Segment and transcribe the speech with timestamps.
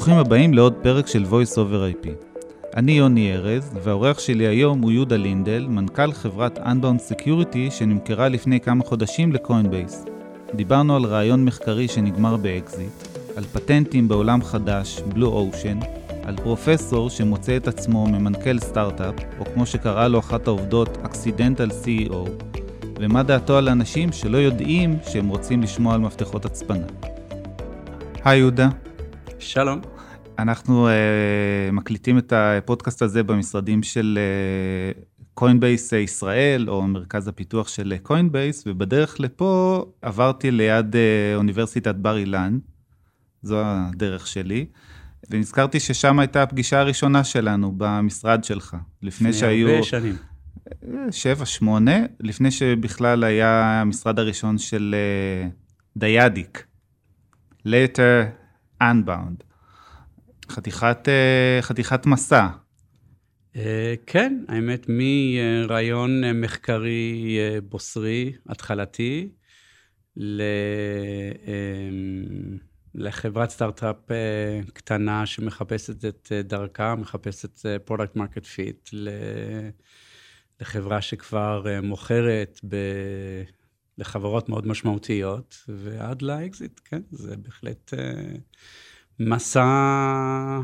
[0.00, 2.08] ברוכים הבאים לעוד פרק של voice over IP.
[2.76, 8.60] אני יוני ארז, והאורח שלי היום הוא יהודה לינדל, מנכ"ל חברת Unbound Security שנמכרה לפני
[8.60, 10.04] כמה חודשים ל Coinbase.
[10.54, 12.92] דיברנו על רעיון מחקרי שנגמר באקזיט,
[13.36, 15.78] על פטנטים בעולם חדש, blue ocean,
[16.24, 22.46] על פרופסור שמוצא את עצמו ממנכ"ל סטארט-אפ, או כמו שקראה לו אחת העובדות, accidental CEO,
[23.00, 26.86] ומה דעתו על אנשים שלא יודעים שהם רוצים לשמוע על מפתחות הצפנה.
[28.24, 28.68] היי יהודה.
[29.40, 29.80] שלום.
[30.38, 34.18] אנחנו uh, מקליטים את הפודקאסט הזה במשרדים של
[35.34, 42.16] Coinbase uh, ישראל, או מרכז הפיתוח של Coinbase, ובדרך לפה עברתי ליד uh, אוניברסיטת בר
[42.16, 42.58] אילן,
[43.42, 44.66] זו הדרך שלי,
[45.30, 49.68] ונזכרתי ששם הייתה הפגישה הראשונה שלנו במשרד שלך, לפני שהיו...
[49.68, 50.16] הרבה שנים.
[51.10, 54.94] שבע, שמונה, לפני שבכלל היה המשרד הראשון של
[55.48, 55.50] uh,
[55.96, 56.66] Dyadic,
[57.66, 58.39] later
[58.82, 59.44] Unbound.
[60.50, 62.46] חתיכת, uh, חתיכת מסע.
[63.54, 63.56] Uh,
[64.06, 69.28] כן, האמת, מרעיון מחקרי uh, בוסרי, התחלתי,
[72.94, 73.96] לחברת סטארט-אפ
[74.72, 78.90] קטנה שמחפשת את דרכה, מחפשת product market fit,
[80.60, 82.60] לחברה שכבר מוכרת.
[83.98, 88.38] לחברות מאוד משמעותיות, ועד לאקזיט, כן, זה בהחלט uh,
[89.20, 90.60] מסע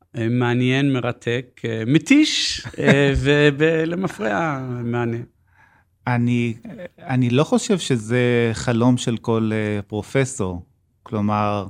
[0.00, 2.62] uh, מעניין, מרתק, uh, מתיש,
[3.58, 5.24] ולמפרע מעניין.
[6.06, 6.54] אני,
[6.98, 9.50] אני לא חושב שזה חלום של כל
[9.86, 10.66] פרופסור.
[11.02, 11.66] כלומר,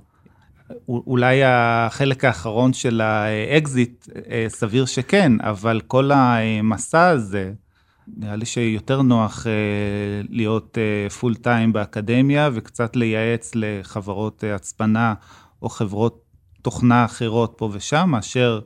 [0.88, 4.08] אולי החלק האחרון של האקזיט,
[4.48, 7.52] סביר שכן, אבל כל המסע הזה,
[8.08, 10.78] נראה לי שיותר נוח uh, להיות
[11.20, 15.14] פול uh, טיים באקדמיה וקצת לייעץ לחברות uh, הצפנה
[15.62, 16.22] או חברות
[16.62, 18.60] תוכנה אחרות פה ושם, מאשר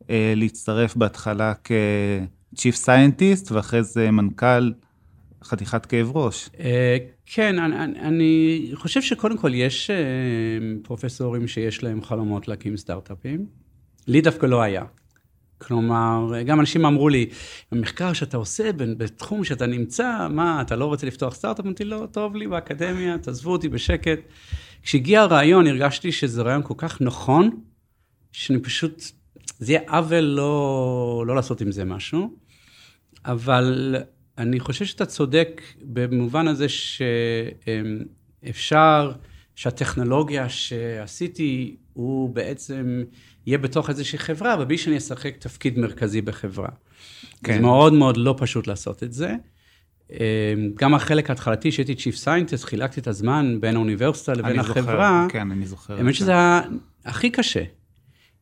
[0.00, 0.04] uh,
[0.36, 4.72] להצטרף בהתחלה כ-Chief Scientist ואחרי זה מנכ"ל
[5.44, 6.48] חתיכת כאב ראש.
[6.52, 6.58] Uh,
[7.26, 13.46] כן, אני, אני חושב שקודם כל יש uh, פרופסורים שיש להם חלומות להקים סטארט-אפים.
[14.06, 14.82] לי דווקא לא היה.
[15.58, 17.26] כלומר, גם אנשים אמרו לי,
[17.72, 21.64] במחקר שאתה עושה בתחום שאתה נמצא, מה, אתה לא רוצה לפתוח סטארט-אפ?
[21.66, 24.18] אמרתי, לא, טוב לי באקדמיה, תעזבו אותי בשקט.
[24.82, 27.60] כשהגיע הרעיון, הרגשתי שזה רעיון כל כך נכון,
[28.32, 29.02] שאני פשוט,
[29.58, 32.36] זה יהיה עוול לא, לא לעשות עם זה משהו,
[33.24, 33.96] אבל
[34.38, 36.66] אני חושב שאתה צודק במובן הזה
[38.42, 39.12] שאפשר,
[39.54, 43.04] שהטכנולוגיה שעשיתי, הוא בעצם
[43.48, 46.68] יהיה בתוך איזושהי חברה, אבל בלי שאני אשחק תפקיד מרכזי בחברה.
[47.44, 47.52] כן.
[47.52, 49.34] זה מאוד מאוד לא פשוט לעשות את זה.
[50.10, 50.16] אמ,
[50.74, 55.24] גם החלק ההתחלתי, שהייתי Chief Scientist, חילקתי את הזמן בין האוניברסיטה לבין אני החברה.
[55.24, 55.96] זוכר, כן, אני זוכר.
[55.96, 56.60] האמת שזה היה
[57.04, 57.62] הכי קשה.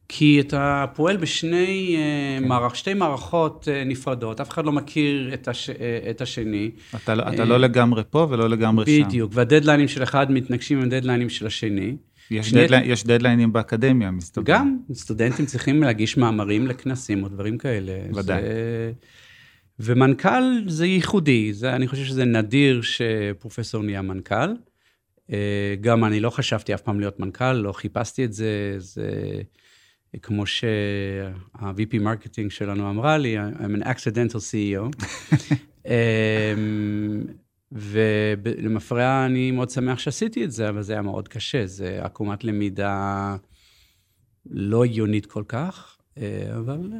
[0.08, 2.48] כי אתה פועל בשני אה, כן.
[2.48, 6.70] מערכ, שתי מערכות אה, נפרדות, אף אחד לא מכיר את, הש, אה, את השני.
[6.94, 9.08] אתה, אתה לא לגמרי פה ולא לגמרי בדיוק, שם.
[9.08, 11.96] בדיוק, והדדליינים של אחד מתנגשים עם הדדליינים של השני.
[12.30, 12.64] יש, שני...
[12.64, 14.44] דדליין, יש דדליינים באקדמיה, מסתבר.
[14.46, 17.92] גם, סטודנטים צריכים להגיש מאמרים לכנסים או דברים כאלה.
[18.14, 18.42] ודאי.
[18.42, 18.92] זה...
[19.80, 24.54] ומנכ"ל זה ייחודי, זה, אני חושב שזה נדיר שפרופסור נהיה מנכ"ל.
[25.80, 29.10] גם אני לא חשבתי אף פעם להיות מנכ"ל, לא חיפשתי את זה, זה...
[30.22, 34.90] כמו שה-VP marketing שלנו אמרה לי, I'm an accidental CEO.
[37.72, 43.36] ולמפרע אני מאוד שמח שעשיתי את זה, אבל זה היה מאוד קשה, זה עקומת למידה
[44.50, 46.92] לא הגיונית כל כך, אה, אבל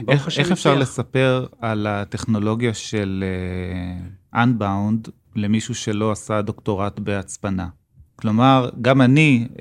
[0.00, 3.24] ברוך איך, איך אפשר לספר על הטכנולוגיה של
[4.32, 7.68] uh, Unbound למישהו שלא עשה דוקטורט בהצפנה?
[8.16, 9.58] כלומר, גם אני, uh,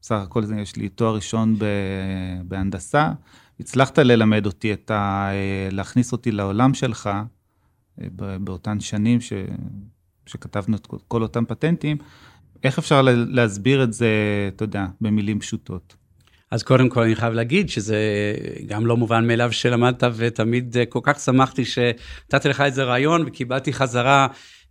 [0.00, 1.56] בסך הכל יש לי תואר ראשון
[2.44, 3.12] בהנדסה.
[3.60, 5.30] הצלחת ללמד אותי את ה...
[5.70, 7.22] להכניס אותי לעולם שלך אה,
[8.38, 9.32] באותן שנים ש...
[10.26, 11.96] שכתבנו את כל אותם פטנטים.
[12.64, 14.08] איך אפשר להסביר את זה,
[14.56, 15.96] אתה יודע, במילים פשוטות?
[16.50, 17.98] אז קודם כל אני חייב להגיד שזה
[18.66, 23.72] גם לא מובן מאליו שלמדת, ותמיד אה, כל כך שמחתי שנתתי לך איזה רעיון וקיבלתי
[23.72, 24.26] חזרה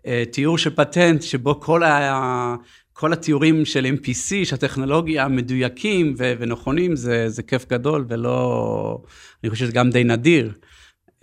[0.08, 2.56] אה, תיאור של פטנט שבו כל ה...
[2.94, 9.02] כל התיאורים של MPC, שהטכנולוגיה מדויקים ו- ונכונים, זה, זה כיף גדול ולא,
[9.44, 10.54] אני חושב שזה גם די נדיר.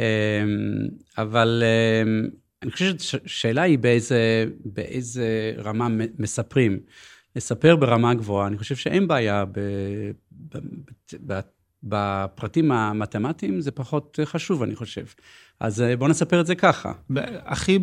[0.00, 0.88] אמ,
[1.18, 1.62] אבל
[2.02, 2.28] אמ,
[2.62, 5.88] אני חושב שהשאלה היא באיזה, באיזה רמה
[6.18, 6.80] מספרים.
[7.36, 9.58] לספר ברמה גבוהה, אני חושב שאין בעיה ב,
[10.32, 10.58] ב,
[11.26, 11.40] ב,
[11.82, 15.04] בפרטים המתמטיים, זה פחות חשוב, אני חושב.
[15.60, 16.92] אז אה, בואו נספר את זה ככה.
[17.44, 17.78] הכי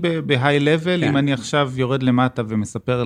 [0.60, 1.04] level, כן.
[1.04, 3.04] אם אני עכשיו יורד למטה ומספר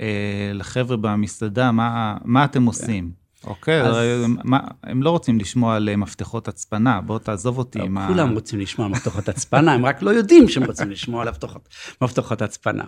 [0.00, 3.23] אה, לחבר'ה במסעדה, מה, מה אתם עושים?
[3.46, 3.96] אוקיי, אז-
[4.44, 8.08] מה, הם לא רוצים לשמוע על אה, מפתחות הצפנה, בוא תעזוב אותי לא, עם ה...
[8.08, 11.68] כולם רוצים לשמוע על מפתחות הצפנה, הם רק לא יודעים שהם רוצים לשמוע על מפתחות-
[12.02, 12.84] מפתחות הצפנה.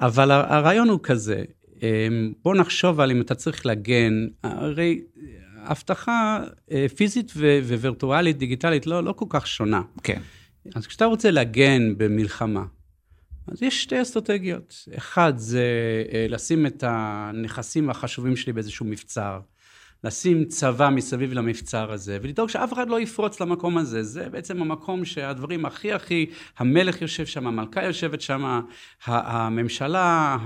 [0.00, 1.42] אבל הרעיון הוא כזה,
[1.82, 4.12] אמ, בוא נחשוב על אם אתה צריך להגן,
[4.44, 5.00] הרי
[5.58, 6.40] אבטחה
[6.72, 9.82] אה, פיזית ו- ווירטואלית, דיגיטלית, לא, לא כל כך שונה.
[10.02, 10.20] כן,
[10.74, 12.64] אז כשאתה רוצה להגן במלחמה,
[13.48, 14.74] אז יש שתי אסטרטגיות.
[14.96, 15.64] אחד זה
[16.12, 19.40] אה, לשים את הנכסים החשובים שלי באיזשהו מבצר,
[20.04, 24.02] לשים צבא מסביב למבצר הזה, ולדאוג שאף אחד לא יפרוץ למקום הזה.
[24.02, 26.26] זה בעצם המקום שהדברים הכי הכי,
[26.58, 28.60] המלך יושב שם, המלכה יושבת שם,
[29.06, 30.36] הממשלה,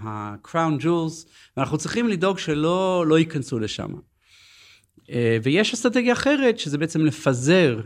[0.00, 3.88] ה-crown jewels, ואנחנו צריכים לדאוג שלא לא ייכנסו לשם.
[5.10, 7.80] אה, ויש אסטרטגיה אחרת, שזה בעצם לפזר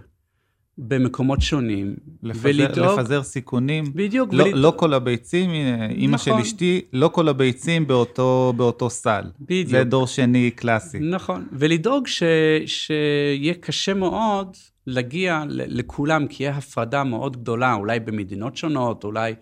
[0.79, 2.99] במקומות שונים, לפזר, ולדאוג...
[3.01, 3.85] לפזר סיכונים.
[3.95, 5.51] בדיוק, לא, ולד- לא כל הביצים,
[5.91, 6.43] אימא של נכון.
[6.43, 9.23] אשתי, לא כל הביצים באותו, באותו סל.
[9.41, 9.69] בדיוק.
[9.71, 10.99] זה דור שני קלאסי.
[10.99, 12.23] נכון, ולדאוג ש,
[12.67, 14.57] שיהיה קשה מאוד
[14.87, 19.35] להגיע לכולם, כי יהיה הפרדה מאוד גדולה, אולי במדינות שונות, אולי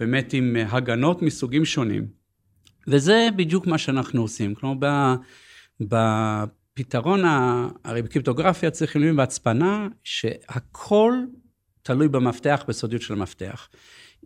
[0.00, 2.06] באמת עם אה, הגנות מסוגים שונים.
[2.88, 4.54] וזה בדיוק מה שאנחנו עושים.
[4.54, 5.14] כלומר, ב-
[6.82, 11.12] בפתרון, ה- הרי בקריפטוגרפיה צריכים להבין בהצפנה, שהכל
[11.82, 13.68] תלוי במפתח, בסודיות של המפתח.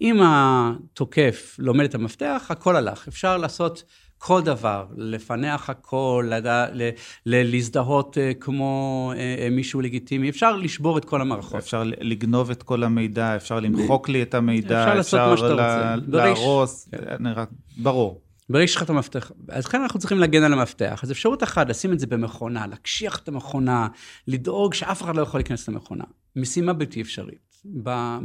[0.00, 3.08] אם התוקף לומד את המפתח, הכל הלך.
[3.08, 3.84] אפשר לעשות
[4.18, 6.82] כל דבר, לפענח הכל, לדע, ל,
[7.26, 11.54] ל, להזדהות אה, כמו אה, אה, מישהו לגיטימי, אפשר לשבור את כל המערכות.
[11.54, 15.96] אפשר לגנוב את כל המידע, אפשר למחוק לי את המידע, אפשר לעשות מה שאתה רוצה.
[15.96, 16.38] ל- בריש.
[16.38, 17.26] להרוס, כן.
[17.26, 18.20] רק- ברור.
[18.50, 21.00] ברגע שיש לך את המפתח, אז כאן אנחנו צריכים להגן על המפתח.
[21.02, 23.88] אז אפשרות אחת, לשים את זה במכונה, להקשיח את המכונה,
[24.28, 26.04] לדאוג שאף אחד לא יכול להיכנס למכונה.
[26.36, 27.52] משימה בלתי אפשרית.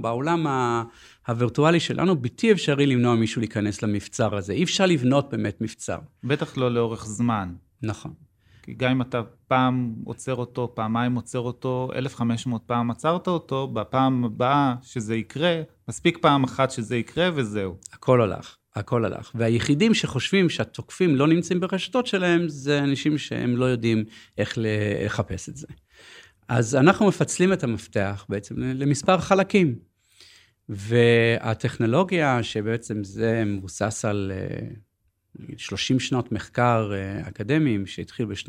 [0.01, 0.47] בעולם
[1.27, 4.53] הווירטואלי שלנו, בלתי אפשרי למנוע מישהו להיכנס למבצר הזה.
[4.53, 5.97] אי אפשר לבנות באמת מבצר.
[6.23, 7.53] בטח לא לאורך זמן.
[7.81, 8.13] נכון.
[8.63, 14.23] כי גם אם אתה פעם עוצר אותו, פעמיים עוצר אותו, 1,500 פעם עצרת אותו, בפעם
[14.23, 17.77] הבאה שזה יקרה, מספיק פעם אחת שזה יקרה וזהו.
[17.93, 19.31] הכל הלך, הכל הלך.
[19.35, 24.05] והיחידים שחושבים שהתוקפים לא נמצאים ברשתות שלהם, זה אנשים שהם לא יודעים
[24.37, 25.67] איך לחפש את זה.
[26.47, 29.75] אז אנחנו מפצלים את המפתח בעצם למספר חלקים.
[30.69, 34.67] והטכנולוגיה, שבעצם זה מבוסס על אה,
[35.39, 38.45] נגיד 30 שנות מחקר אה, אקדמיים שהתחיל בש...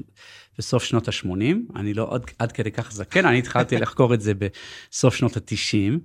[0.58, 4.32] בסוף שנות ה-80, אני לא עד, עד כדי כך זקן, אני התחלתי לחקור את זה
[4.34, 5.98] בסוף שנות ה-90,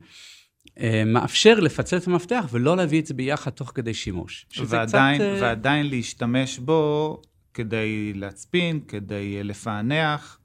[1.05, 4.45] מאפשר לפצל את המפתח ולא להביא את זה ביחד תוך כדי שימוש.
[4.67, 5.25] ועדיין, קצת...
[5.25, 7.21] אה, ועדיין להשתמש בו
[7.53, 10.39] כדי להצפין, כדי אה, לפענח.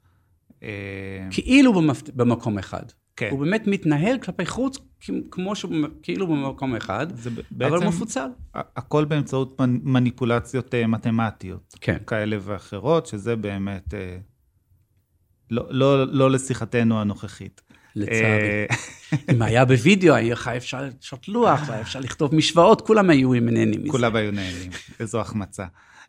[0.63, 2.09] אה, כאילו במפת...
[2.09, 2.83] במקום אחד.
[3.15, 3.29] כן.
[3.31, 4.77] הוא באמת מתנהל כלפי חוץ
[5.31, 5.73] כמו שהוא
[6.03, 7.07] כאילו במקום אחד,
[7.57, 8.27] אבל הוא מפוצל.
[8.53, 11.75] הכל באמצעות מנ- מניפולציות אה, מתמטיות.
[11.81, 11.97] כן.
[12.07, 14.17] כאלה ואחרות, שזה באמת אה,
[15.51, 17.61] לא, לא, לא לשיחתנו הנוכחית.
[17.95, 18.65] לצערי.
[18.71, 18.75] אה,
[19.31, 23.81] אם היה בווידאו, היה לך אפשר לשעות לוח, היה אפשר לכתוב משוואות, כולם היו נהנים
[23.81, 23.91] מזה.
[23.91, 25.65] כולם היו נהנים, איזו החמצה.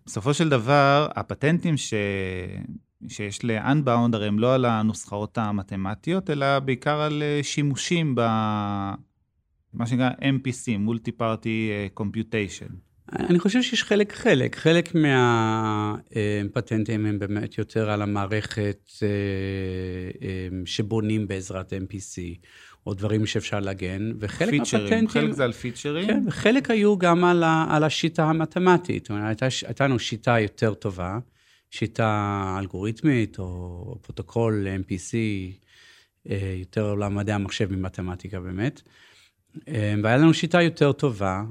[0.06, 1.94] בסופו של דבר, הפטנטים ש...
[3.08, 8.20] שיש ל-Unbound, הרי הם לא על הנוסחאות המתמטיות, אלא בעיקר על אה, שימושים ב...
[9.74, 12.89] מה שנקרא MPC, Multi-Party אה, Computation.
[13.12, 14.56] אני חושב שיש חלק חלק.
[14.56, 14.94] חלק
[16.14, 19.08] מהפטנטים הם באמת יותר על המערכת אה,
[20.22, 22.18] אה, שבונים בעזרת MPC,
[22.86, 25.08] או דברים שאפשר להגן, וחלק פיצ'רים, מהפטנטים...
[25.08, 26.06] חלק זה על פיצ'רים.
[26.06, 29.02] כן, וחלק היו גם על, ה, על השיטה המתמטית.
[29.04, 31.18] זאת אומרת, הייתה, הייתה לנו שיטה יותר טובה,
[31.70, 35.14] שיטה אלגוריתמית או פרוטוקול MPC,
[36.30, 38.82] אה, יותר עולם מדעי המחשב ממתמטיקה באמת.
[39.68, 41.42] אה, והיה לנו שיטה יותר טובה,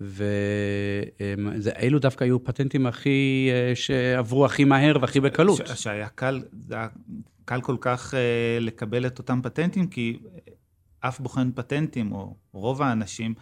[0.00, 5.66] ואלו דווקא היו פטנטים הכי, אה, שעברו הכי מהר והכי בקלות.
[5.66, 6.88] ש- שהיה קל, זה היה
[7.44, 8.20] קל כל כך אה,
[8.60, 10.18] לקבל את אותם פטנטים, כי
[11.00, 13.34] אף בוחן פטנטים, או רוב האנשים,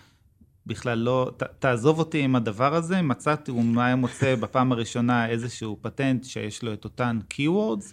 [0.67, 5.79] בכלל לא, ת, תעזוב אותי עם הדבר הזה, מצאתי, הוא היה מוצא בפעם הראשונה איזשהו
[5.81, 7.85] פטנט שיש לו את אותן keywords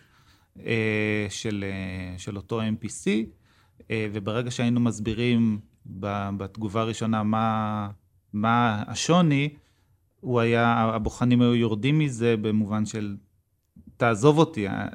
[0.65, 3.07] אה, של, אה, של אותו MPC,
[3.91, 5.59] אה, וברגע שהיינו מסבירים
[5.99, 7.89] ב- בתגובה הראשונה מה,
[8.33, 9.49] מה השוני,
[10.19, 13.15] הוא היה, הבוחנים היו יורדים מזה במובן של,
[13.97, 14.85] תעזוב אותי, אה,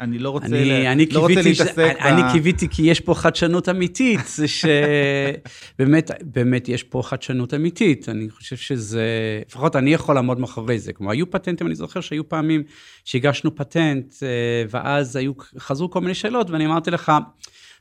[0.00, 1.60] אני לא רוצה, אני, ל- אני לא רוצה קיוויתי, ש...
[1.60, 1.80] להתעסק ב...
[2.00, 8.08] אני קיוויתי כי יש פה חדשנות אמיתית, זה שבאמת, באמת יש פה חדשנות אמיתית.
[8.08, 9.06] אני חושב שזה,
[9.48, 10.92] לפחות אני יכול לעמוד מאחורי זה.
[10.92, 12.62] כלומר, היו פטנטים, אני זוכר שהיו פעמים
[13.04, 14.28] שהגשנו פטנט, אה,
[14.70, 17.12] ואז היו, חזרו כל מיני שאלות, ואני אמרתי לך,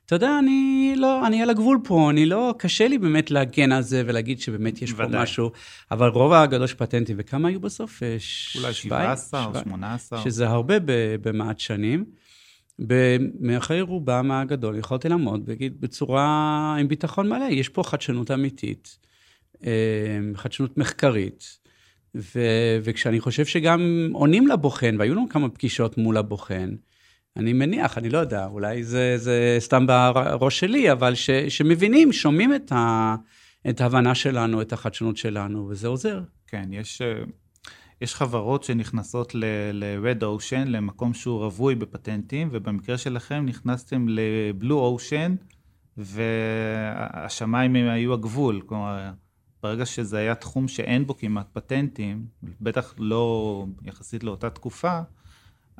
[0.07, 3.81] אתה יודע, אני לא, אני על הגבול פה, אני לא, קשה לי באמת להגן על
[3.81, 5.07] זה ולהגיד שבאמת יש ודאי.
[5.07, 5.51] פה משהו,
[5.91, 8.03] אבל רוב הגדול של פטנטים, וכמה היו בסוף?
[8.03, 8.17] אה,
[8.55, 10.21] אולי 17 או 18.
[10.23, 10.75] שזה הרבה
[11.21, 12.05] במעט שנים.
[13.39, 16.25] מאחורי רובם הגדול יכולתי לעמוד ולהגיד בצורה
[16.79, 18.97] עם ביטחון מלא, יש פה חדשנות אמיתית,
[19.65, 19.71] אה,
[20.35, 21.57] חדשנות מחקרית,
[22.15, 26.69] ו- וכשאני חושב שגם עונים לבוחן, והיו לנו כמה פגישות מול הבוחן,
[27.37, 32.55] אני מניח, אני לא יודע, אולי זה, זה סתם בראש שלי, אבל ש, שמבינים, שומעים
[32.55, 33.15] את, ה,
[33.69, 36.21] את ההבנה שלנו, את החדשנות שלנו, וזה עוזר.
[36.47, 37.23] כן, יש, אה,
[38.01, 45.31] יש חברות שנכנסות ל-Red Ocean, למקום שהוא רווי בפטנטים, ובמקרה שלכם נכנסתם ל-Blue Ocean,
[45.97, 48.61] והשמיים הם היו הגבול.
[48.65, 49.11] כלומר,
[49.63, 52.25] ברגע שזה היה תחום שאין בו כמעט פטנטים,
[52.61, 54.99] בטח לא יחסית לאותה תקופה,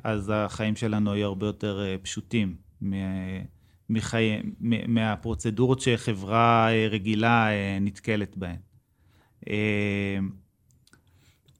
[0.04, 3.42] אז החיים שלנו היו הרבה יותר אה, פשוטים מ-
[3.90, 4.38] מחי...
[4.60, 8.56] מ- מהפרוצדורות שחברה אה, רגילה אה, נתקלת בהן.
[9.48, 10.18] אה,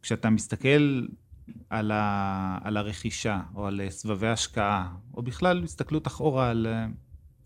[0.02, 1.07] כשאתה מסתכל
[1.71, 2.59] על, ה...
[2.62, 6.87] על הרכישה, או על סבבי השקעה, או בכלל הסתכלות אחורה על, אה,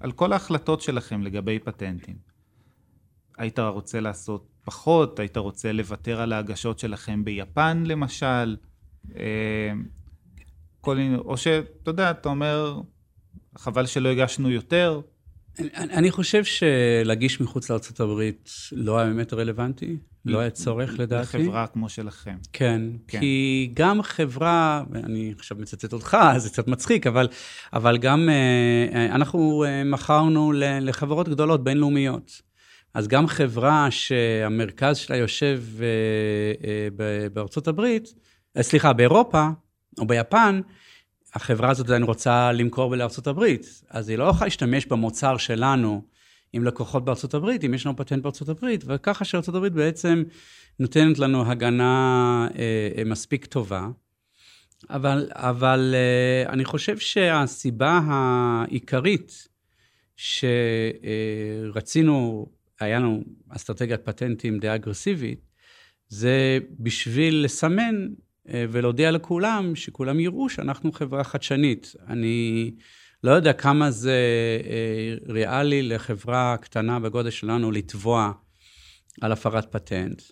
[0.00, 2.16] על כל ההחלטות שלכם לגבי פטנטים,
[3.38, 8.56] היית רוצה לעשות פחות, היית רוצה לוותר על ההגשות שלכם ביפן למשל,
[9.16, 9.72] אה,
[10.82, 12.80] כל מיני, או שאתה יודע, אתה אומר,
[13.58, 15.00] חבל שלא הגשנו יותר,
[15.58, 18.30] אני, אני חושב שלהגיש מחוץ לארה"ב
[18.72, 21.38] לא היה באמת רלוונטי, לא היה צורך לדעתי.
[21.38, 22.36] לחברה כמו שלכם.
[22.52, 23.20] כן, כן.
[23.20, 27.28] כי גם חברה, אני עכשיו מצטט אותך, זה קצת מצחיק, אבל,
[27.72, 32.42] אבל גם אה, אנחנו אה, מכרנו לחברות גדולות בינלאומיות.
[32.94, 35.86] אז גם חברה שהמרכז שלה יושב אה,
[36.68, 38.14] אה, בארצות הברית,
[38.56, 39.48] אה, סליחה, באירופה
[39.98, 40.60] או ביפן,
[41.34, 46.02] החברה הזאת עדיין רוצה למכור לארצות הברית, אז היא לא יכולה להשתמש במוצר שלנו
[46.52, 50.22] עם לקוחות בארצות הברית, אם יש לנו פטנט בארצות הברית, וככה שארצות הברית בעצם
[50.78, 53.88] נותנת לנו הגנה אה, אה, מספיק טובה.
[54.90, 59.48] אבל, אבל אה, אני חושב שהסיבה העיקרית
[61.66, 62.46] שרצינו,
[62.80, 65.48] היה לנו אסטרטגיית פטנטים די אגרסיבית,
[66.08, 68.08] זה בשביל לסמן אה,
[68.46, 71.92] ולהודיע לכולם, שכולם יראו שאנחנו חברה חדשנית.
[72.08, 72.70] אני
[73.24, 74.18] לא יודע כמה זה
[74.64, 78.32] אה, ריאלי לחברה קטנה בגודל שלנו לתבוע
[79.20, 80.22] על הפרת פטנט.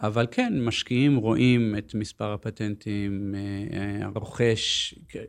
[0.00, 5.20] אבל כן, משקיעים רואים את מספר הפטנטים, אה, אה, הרוכש, אה,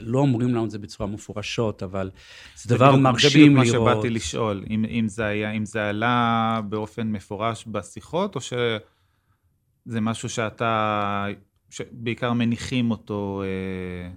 [0.00, 2.10] לא אומרים לנו את זה בצורה מפורשות, אבל
[2.56, 3.86] זה דבר בדיוק- מרשים זה בדיוק לראות.
[3.88, 10.00] מה שבאתי לשאול, אם, אם, זה היה, אם זה עלה באופן מפורש בשיחות, או שזה
[10.00, 11.26] משהו שאתה,
[11.70, 14.10] שבעיקר מניחים אותו, אה,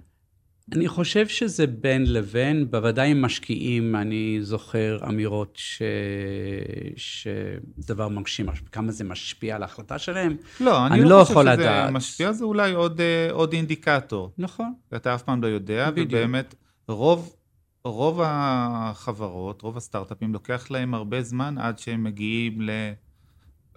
[0.72, 5.82] אני חושב שזה בין לבין, בוודאי עם משקיעים, אני זוכר אמירות ש...
[6.96, 10.36] שזה דבר מרשים, כמה זה משפיע על ההחלטה שלהם.
[10.60, 11.90] לא, אני, אני לא, לא חושב שזה לדעת.
[11.90, 14.32] משפיע, זה אולי עוד, אה, עוד אינדיקטור.
[14.38, 14.72] נכון.
[14.96, 16.08] אתה אף פעם לא יודע, בדיוק.
[16.08, 16.54] ובאמת,
[16.88, 17.36] רוב,
[17.84, 22.60] רוב החברות, רוב הסטארט-אפים, לוקח להם הרבה זמן עד שהם מגיעים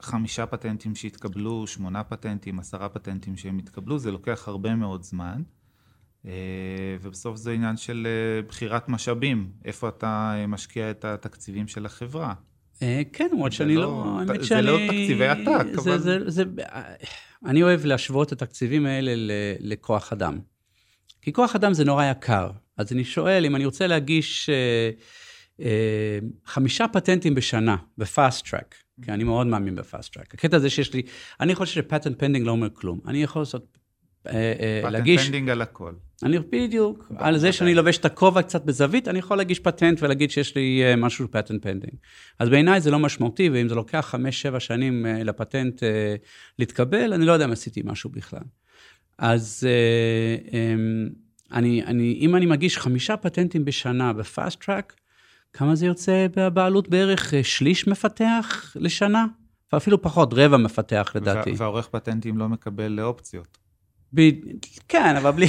[0.08, 5.42] לחמישה פטנטים שהתקבלו, שמונה פטנטים, עשרה פטנטים שהם התקבלו, זה לוקח הרבה מאוד זמן.
[6.26, 6.32] אה,
[7.02, 12.34] ובסוף זה עניין של אה, בחירת משאבים, איפה אתה אה, משקיע את התקציבים של החברה.
[13.14, 14.20] כן, למרות זה שאני לא- לא...
[14.20, 14.62] האמת זה שאני...
[14.62, 16.44] לא תקציבי עתק, זה- אבל- זה- זה-
[17.46, 19.12] אני אוהב להשוות את התקציבים האלה
[19.60, 20.40] לכוח אדם.
[21.22, 22.52] כי כוח אדם זה נורא יקר.
[22.78, 24.50] אז אני שואל, אם אני רוצה להגיש
[26.46, 30.34] חמישה פטנטים בשנה ב fast track, כי אני מאוד מאמין ב fast track.
[30.34, 31.02] הקטע הזה שיש לי,
[31.40, 33.00] אני חושב שפטנט pending לא אומר כלום.
[33.08, 33.78] אני יכול לעשות,
[34.28, 35.26] אה, אה, פטנט להגיש...
[35.26, 35.94] pending על הכל.
[36.24, 37.38] אני בדיוק, על.
[37.38, 40.96] זה שאני לובש את הכובע קצת בזווית, אני יכול להגיש פטנט ולהגיד שיש לי אה,
[40.96, 41.94] משהו פטנט pending.
[42.40, 45.84] אז בעיניי זה לא משמעותי, ואם זה לוקח חמש, שבע שנים לפטנט
[46.60, 48.44] להתקבל, אני לא יודע אם עשיתי משהו בכלל.
[49.18, 49.68] אז
[50.54, 51.10] אמ,
[51.52, 54.96] אני, אני, אם אני מגיש חמישה פטנטים בשנה ב fast track,
[55.58, 57.34] כמה זה יוצא בעלות בערך?
[57.34, 59.26] אה, שליש מפתח לשנה?
[59.74, 61.50] ואפילו פחות, רבע מפתח לדעתי.
[61.52, 63.58] וה- והעורך פטנטים לא מקבל אופציות.
[64.16, 64.22] ב...
[64.88, 65.48] כן, אבל בלי...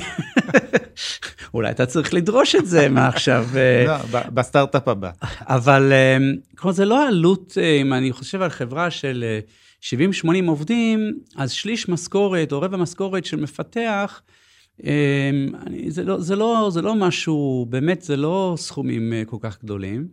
[1.55, 3.47] אולי אתה צריך לדרוש את זה מעכשיו.
[3.57, 5.11] אה, לא, בסטארט-אפ הבא.
[5.41, 6.17] אבל אה,
[6.57, 9.41] כלומר, זה לא עלות, אם אני חושב על חברה של אה,
[10.25, 14.21] 70-80 עובדים, אז שליש משכורת או רבע משכורת של מפתח,
[15.89, 20.09] זה לא, זה, לא, זה לא משהו, באמת, זה לא סכומים אה, כל כך גדולים.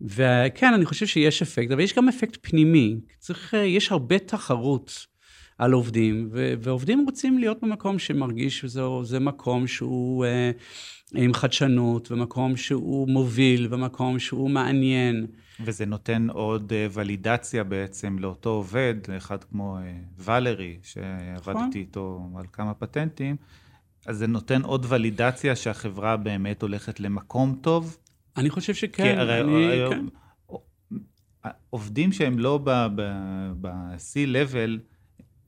[0.00, 2.96] וכן, אני חושב שיש אפקט, אבל יש גם אפקט פנימי.
[3.18, 5.06] צריך, אה, יש הרבה תחרות.
[5.58, 10.50] על עובדים, ו- ועובדים רוצים להיות במקום שמרגיש שזה מקום שהוא אה,
[11.14, 15.26] עם חדשנות, ומקום שהוא מוביל, ומקום שהוא מעניין.
[15.60, 19.78] וזה נותן עוד ולידציה בעצם לאותו עובד, אחד כמו
[20.18, 21.70] ולרי, שעבדתי נכון.
[21.74, 23.36] איתו על כמה פטנטים,
[24.06, 27.96] אז זה נותן עוד ולידציה שהחברה באמת הולכת למקום טוב.
[28.36, 29.02] אני חושב שכן.
[29.02, 30.06] כי הרי, אני, הרי, כן.
[31.70, 32.60] עובדים שהם לא
[33.60, 34.78] ב-C-Level,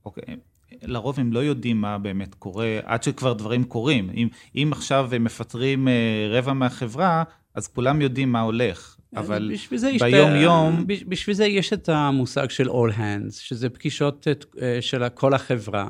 [0.04, 0.36] אוקיי,
[0.82, 4.10] לרוב הם לא יודעים מה באמת קורה, עד שכבר דברים קורים.
[4.14, 7.22] אם, אם עכשיו הם מפטרים אה, רבע מהחברה,
[7.54, 8.96] אז כולם יודעים מה הולך.
[9.16, 9.52] אבל
[10.00, 10.84] ביום-יום...
[10.86, 14.26] בשביל זה יש את המושג של All Hands, שזה פגישות
[14.62, 15.88] אה, של כל החברה.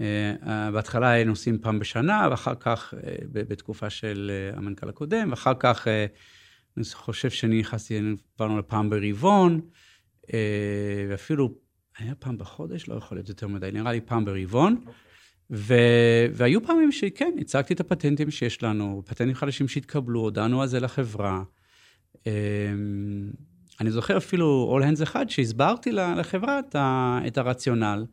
[0.00, 2.94] אה, בהתחלה היינו עושים פעם בשנה, ואחר כך,
[3.32, 5.86] בתקופה של המנכ"ל הקודם, ואחר כך
[6.78, 8.00] אני חושב שאני נכנסתי,
[8.38, 9.60] עברנו לפעם ברבעון,
[10.32, 11.54] אה, ואפילו,
[11.98, 12.88] היה פעם בחודש?
[12.88, 14.84] לא יכול להיות יותר מדי, נראה לי פעם ברבעון.
[15.50, 15.74] ו...
[16.32, 21.42] והיו פעמים שכן, הצגתי את הפטנטים שיש לנו, פטנטים חדשים שהתקבלו, הודענו על זה לחברה.
[22.26, 22.32] אה,
[23.80, 26.76] אני זוכר אפילו All Hands אחד, שהסברתי לחברה את.
[27.26, 28.04] את הרציונל,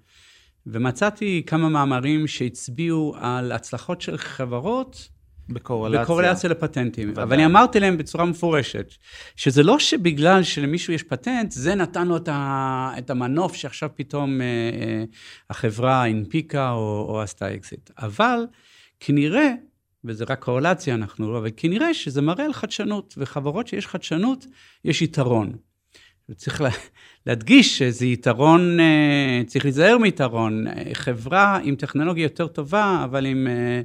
[0.67, 5.09] ומצאתי כמה מאמרים שהצביעו על הצלחות של חברות
[5.49, 6.03] בקורלציה.
[6.03, 7.09] בקורלציה לפטנטים.
[7.09, 7.23] ודאי.
[7.23, 8.93] אבל אני אמרתי להם בצורה מפורשת,
[9.35, 14.41] שזה לא שבגלל שלמישהו יש פטנט, זה נתן לו את, ה, את המנוף שעכשיו פתאום
[14.41, 15.03] אה, אה,
[15.49, 17.89] החברה הנפיקה או, או עשתה אקזיט.
[17.97, 18.39] אבל
[18.99, 19.51] כנראה,
[20.05, 24.45] וזה רק קורלציה אנחנו לא, אבל כנראה שזה מראה על חדשנות, וחברות שיש חדשנות,
[24.85, 25.53] יש יתרון.
[26.29, 26.69] וצריך לה,
[27.27, 30.65] להדגיש שזה יתרון, אה, צריך להיזהר מיתרון.
[30.93, 33.47] חברה עם טכנולוגיה יותר טובה, אבל עם...
[33.47, 33.81] אה,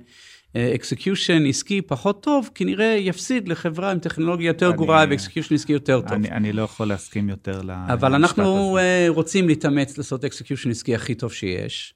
[0.74, 6.00] execution עסקי פחות טוב, כנראה יפסיד לחברה עם טכנולוגיה יותר גרועה ו execution עסקי יותר
[6.00, 6.12] טוב.
[6.12, 7.92] אני, אני לא יכול להסכים יותר למשפט הזה.
[7.92, 8.78] אבל אנחנו.
[9.08, 11.94] רוצים להתאמץ לעשות execution עסקי הכי טוב שיש,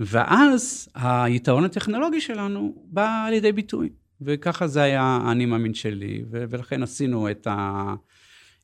[0.00, 3.88] ואז היתרון הטכנולוגי שלנו בא לידי ביטוי.
[4.20, 7.94] וככה זה היה האני מאמין שלי, ולכן עשינו את, ה,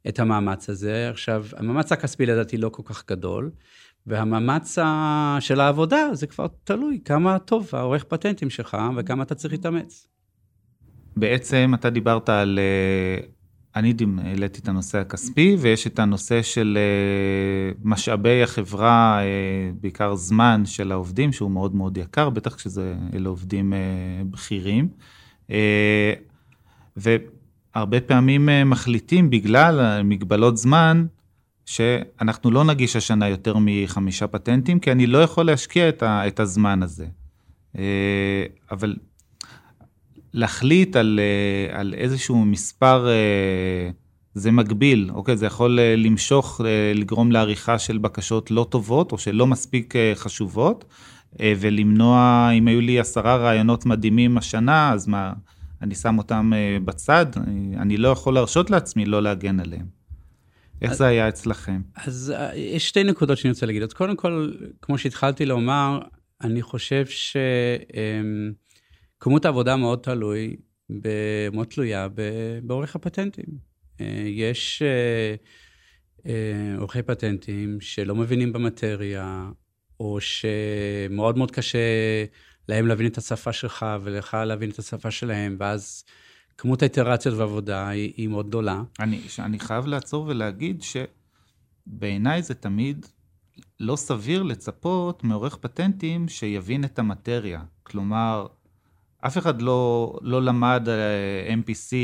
[0.09, 1.09] את המאמץ הזה.
[1.11, 3.51] עכשיו, המאמץ הכספי לדעתי לא כל כך גדול.
[4.07, 4.79] והמאמץ
[5.41, 10.07] של העבודה זה כבר תלוי כמה טוב העורך פטנטים שלך וכמה אתה צריך להתאמץ.
[11.17, 13.27] בעצם אתה דיברת על, אה,
[13.77, 20.63] אני העליתי את הנושא הכספי ויש את הנושא של אה, משאבי החברה, אה, בעיקר זמן
[20.65, 23.73] של העובדים שהוא מאוד מאוד יקר, בטח כשזה אלה עובדים
[24.31, 24.89] בכירים.
[27.77, 31.07] והרבה פעמים מחליטים בגלל מגבלות זמן
[31.67, 36.41] שאנחנו לא נגיש השנה יותר מחמישה פטנטים, כי אני לא יכול להשקיע את, ה, את
[36.41, 37.07] הזמן הזה.
[37.79, 38.97] אה, אבל
[40.33, 43.91] להחליט על, אה, על איזשהו מספר, אה,
[44.35, 45.37] זה מגביל, אוקיי?
[45.37, 46.61] זה יכול למשוך,
[46.95, 50.85] לגרום לעריכה של בקשות לא טובות, או שלא מספיק חשובות,
[51.43, 55.33] ולמנוע, אם היו לי עשרה רעיונות מדהימים השנה, אז מה,
[55.83, 56.53] אני שם אותם
[56.85, 57.27] בצד?
[57.77, 59.87] אני לא יכול להרשות לעצמי לא להגן עליהם.
[60.83, 61.81] איך אז, זה היה אצלכם?
[61.97, 63.83] אז אה, יש שתי נקודות שאני רוצה להגיד.
[63.83, 66.01] אז קודם כל, כמו שהתחלתי לומר,
[66.41, 67.05] אני חושב
[69.17, 70.57] שכמות העבודה מאוד תלוי,
[71.53, 72.09] מאוד תלויה
[72.63, 73.47] בעורך הפטנטים.
[74.01, 74.83] אה, יש
[76.27, 79.49] אה, עורכי פטנטים שלא מבינים במטריה,
[80.01, 81.79] או שמאוד מאוד קשה
[82.69, 86.05] להם להבין את השפה שלך ולך להבין את השפה שלהם, ואז
[86.59, 88.83] כמות האיטרציות ועבודה היא, היא מאוד גדולה.
[89.01, 93.07] אני, אני חייב לעצור ולהגיד שבעיניי זה תמיד
[93.81, 97.63] לא סביר לצפות מעורך פטנטים שיבין את המטריה.
[97.83, 98.47] כלומר,
[99.21, 101.95] אף אחד לא, לא למד אה, MPC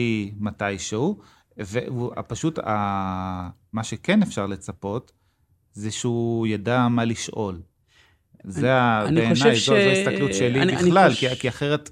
[0.41, 1.21] מתישהו,
[1.59, 2.59] ופשוט
[3.73, 5.13] מה שכן אפשר לצפות,
[5.73, 7.63] זה שהוא ידע מה לשאול.
[8.45, 8.69] זה
[9.05, 9.67] בעיניי, ש...
[9.67, 11.25] זו ההסתכלות שלי אני, בכלל, אני חוש...
[11.25, 11.91] כי, כי אחרת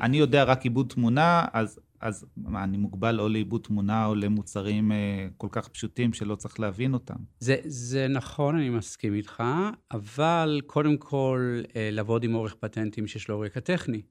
[0.00, 4.92] אני יודע רק עיבוד תמונה, אז אז מה, אני מוגבל או לעיבוד תמונה או למוצרים
[4.92, 7.14] אה, כל כך פשוטים שלא צריך להבין אותם.
[7.38, 9.42] זה, זה נכון, אני מסכים איתך,
[9.90, 14.02] אבל קודם כל, אה, לעבוד עם עורך פטנטים שיש לו רקע טכני.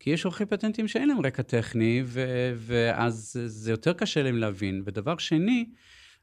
[0.00, 4.82] כי יש עורכי פטנטים שאין להם רקע טכני, ו- ואז זה יותר קשה להם להבין.
[4.86, 5.70] ודבר שני,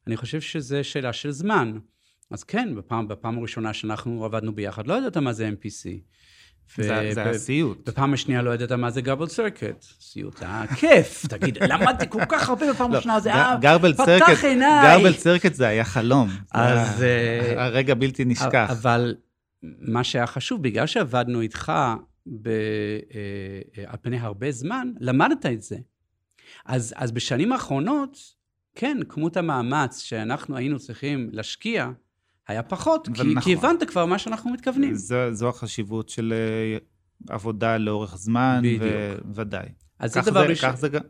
[0.08, 1.78] אני חושב שזה שאלה של זמן.
[2.32, 5.90] אז כן, בפעם, בפעם הראשונה שאנחנו עבדנו ביחד, לא ידעת מה זה MPC.
[6.78, 7.90] זה היה סיוט.
[7.90, 9.82] בפעם השנייה לא ידעת מה זה garbled circuit.
[9.82, 11.26] סיוט, זה היה כיף.
[11.30, 13.58] תגיד, למדתי כל כך הרבה בפעם השנייה, זה היה
[13.94, 14.98] פתח עיניי.
[14.98, 16.30] garbled circuit זה היה חלום.
[16.54, 17.04] אז...
[17.04, 18.68] אה, הרגע בלתי נשכח.
[18.72, 19.16] אבל
[19.64, 21.86] מה שהיה חשוב, בגלל שעבדנו איתך אה,
[23.88, 25.78] על פני הרבה זמן, למדת את זה.
[26.66, 28.18] אז, אז בשנים האחרונות,
[28.76, 31.90] כן, כמות המאמץ שאנחנו היינו צריכים להשקיע,
[32.52, 33.42] היה פחות, כי, נכון.
[33.42, 34.94] כי הבנת כבר מה שאנחנו מתכוונים.
[34.96, 36.78] זו, זו החשיבות של אה,
[37.36, 38.84] עבודה לאורך זמן, בדיוק.
[39.34, 39.68] ודאי.
[40.00, 40.70] אז זה דבר ראשון.
[40.70, 41.02] כך זה גם,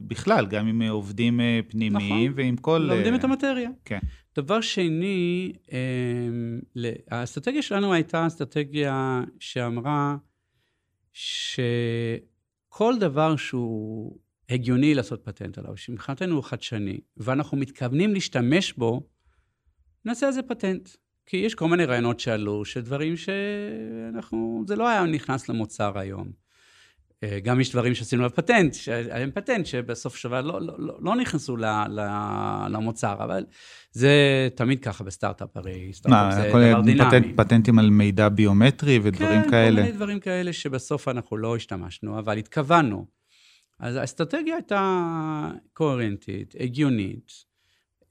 [0.00, 2.44] בכלל, גם עם עובדים אה, פנימיים נכון.
[2.44, 2.86] ועם כל...
[2.88, 3.70] לומדים אה, את המטריה.
[3.84, 3.98] כן.
[4.36, 5.52] דבר שני,
[7.10, 10.16] האסטרטגיה שלנו הייתה אסטרטגיה שאמרה
[11.12, 14.18] שכל דבר שהוא
[14.50, 19.08] הגיוני לעשות פטנט עליו, שמבחינתנו הוא חדשני, ואנחנו מתכוונים להשתמש בו,
[20.04, 20.88] נעשה על זה פטנט.
[21.26, 26.28] כי יש כל מיני רעיונות שעלו, שדברים שאנחנו, זה לא היה נכנס למוצר היום.
[27.24, 30.98] אה, גם יש דברים שעשינו על פטנט, שהיה להם פטנט, שבסוף שווה לא, לא, לא,
[31.00, 32.00] לא נכנסו ל, ל,
[32.70, 33.44] למוצר, אבל
[33.92, 37.04] זה תמיד ככה בסטארט-אפ, הרי סטארט-אפ זה דבר דינמי.
[37.04, 39.76] פטנט, פטנטים על מידע ביומטרי ודברים כן, כאלה.
[39.76, 43.06] כל מיני דברים כאלה שבסוף אנחנו לא השתמשנו, אבל התכוונו.
[43.80, 47.47] אז האסטרטגיה הייתה קוהרנטית, הגיונית.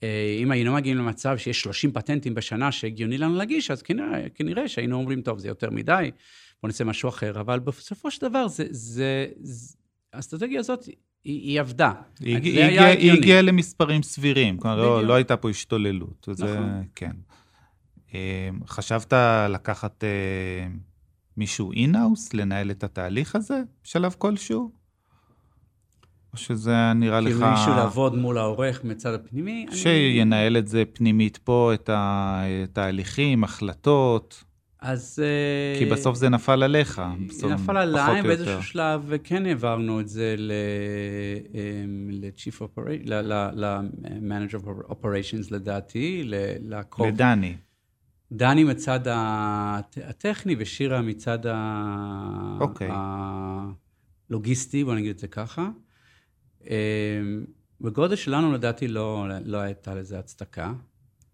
[0.03, 4.67] אה, אם היינו מגיעים למצב שיש 30 פטנטים בשנה שהגיוני לנו להגיש, אז כנראה, כנראה
[4.67, 6.11] שהיינו אומרים, טוב, זה יותר מדי,
[6.63, 7.39] בוא נעשה משהו אחר.
[7.39, 9.75] אבל בסופו של דבר, זה, זה, זה,
[10.13, 11.91] האסטרטגיה הזאת, היא, היא עבדה.
[12.19, 13.11] היא היא זה הגיעה- היא.
[13.11, 15.03] הגיעה למספרים סבירים, כלומר, לא-.
[15.03, 16.27] לא הייתה פה השתוללות.
[16.31, 16.83] זה, נכון.
[16.95, 17.11] כן.
[18.13, 19.13] אה, חשבת
[19.49, 20.67] לקחת אה,
[21.37, 24.71] מישהו אינהאוס, לנהל את התהליך הזה בשלב כלשהו?
[26.37, 27.33] או שזה נראה לך...
[27.33, 29.65] כאילו מישהו לעבוד מול העורך מצד הפנימי.
[29.69, 34.43] אני- שינהל את זה פנימית פה, את התהליכים, החלטות,
[34.81, 35.19] אז...
[35.23, 37.01] אה, כי בסוף זה נפל עליך.
[37.29, 38.21] בסוף, נפל עליי.
[38.21, 40.35] באיזשהו שלב וכן העברנו את זה
[41.53, 43.09] אמ, ל-Chief Operation,
[43.53, 46.35] ל-Manager Operations לדעתי, ל-
[46.77, 47.07] לקרוב.
[47.07, 47.55] לדני.
[48.31, 52.89] דני מצד הט- הטכני ושירה מצד ה- אוקיי.
[54.29, 55.69] הלוגיסטי, בוא נגיד את זה ככה.
[56.67, 57.45] אמ,
[57.81, 60.73] בגודל שלנו לדעתי לא, לא הייתה לזה הצדקה.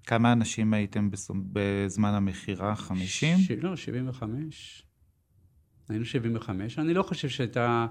[0.04, 1.10] כמה אנשים הייתם
[1.54, 2.76] בזמן המכירה?
[2.76, 3.38] 50?
[3.38, 3.52] ש...
[3.52, 4.84] לא, 75.
[5.89, 6.80] היינו 75.
[6.80, 7.88] אני לא חושב שהייתה...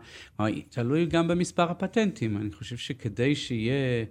[0.68, 2.36] תלוי גם במספר הפטנטים.
[2.36, 4.04] אני חושב שכדי שיהיה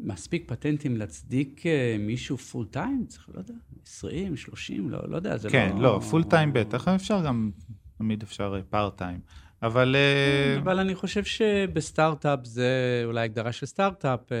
[0.00, 3.54] מספיק פטנטים להצדיק אה, מישהו full time, צריך, לא יודע,
[3.86, 5.82] 20, 30, לא, לא יודע, זה כן, לא...
[5.82, 7.50] לא, full time בטח, אפשר גם,
[7.98, 9.20] תמיד אפשר part time.
[9.62, 9.96] אבל...
[9.96, 14.36] אה, אבל אני חושב שבסטארט-אפ זה אולי הגדרה של סטארט-אפ, אה,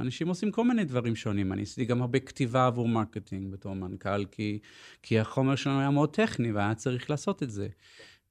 [0.00, 1.52] אנשים עושים כל מיני דברים שונים.
[1.52, 4.58] אני עשיתי גם הרבה כתיבה עבור מרקטינג בתור מנכ"ל, כי,
[5.02, 7.68] כי החומר שלנו היה מאוד טכני והיה צריך לעשות את זה.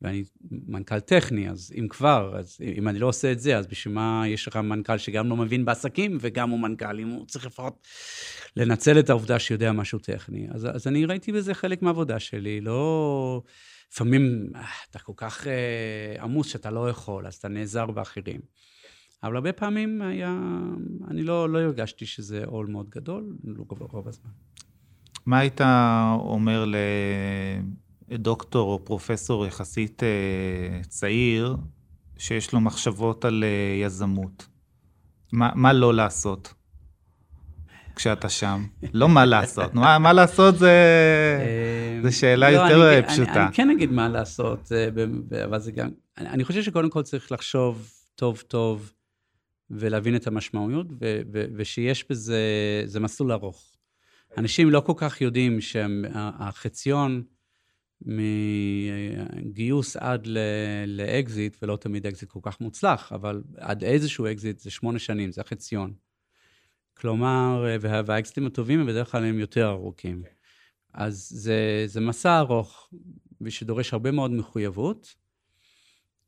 [0.01, 3.93] ואני מנכ"ל טכני, אז אם כבר, אז אם אני לא עושה את זה, אז בשביל
[3.93, 7.87] מה יש לך מנכ"ל שגם לא מבין בעסקים וגם הוא מנכ"ל, אם הוא צריך לפחות
[8.55, 10.47] לנצל את העובדה שיודע משהו טכני.
[10.51, 13.41] אז, אז אני ראיתי בזה חלק מהעבודה שלי, לא...
[13.91, 18.41] לפעמים אה, אתה כל כך אה, עמוס שאתה לא יכול, אז אתה נעזר באחרים.
[19.23, 20.39] אבל הרבה פעמים היה,
[21.07, 24.29] אני לא, לא הרגשתי שזה עול מאוד גדול, לא רוב, הזמן.
[25.25, 25.61] מה היית
[26.19, 26.65] אומר
[28.09, 31.57] לדוקטור או פרופסור יחסית אה, צעיר,
[32.17, 33.43] שיש לו מחשבות על
[33.81, 34.47] יזמות?
[35.31, 36.53] מה, מה לא לעשות
[37.97, 38.65] כשאתה שם?
[38.93, 40.71] לא מה לעשות, מה, מה לעשות זה,
[42.03, 43.31] זה שאלה לא, יותר אני, אה, פשוטה.
[43.33, 44.87] אני, אני כן אגיד מה לעשות, אה,
[45.43, 45.89] אבל זה גם...
[46.17, 48.91] אני, אני חושב שקודם כל צריך לחשוב טוב טוב
[49.69, 52.41] ולהבין את המשמעויות, ו, ו, ושיש בזה,
[52.85, 53.77] זה מסלול ארוך.
[54.37, 57.23] אנשים לא כל כך יודעים שהחציון
[58.01, 60.37] מגיוס עד ל-
[60.87, 65.41] לאקזיט, ולא תמיד אקזיט כל כך מוצלח, אבל עד איזשהו אקזיט זה שמונה שנים, זה
[65.41, 65.93] החציון.
[67.01, 70.23] כלומר, וה- והאקזיטים הטובים הם בדרך כלל הם יותר ארוכים.
[70.93, 72.89] אז זה, זה מסע ארוך,
[73.41, 75.15] ושדורש הרבה מאוד מחויבות,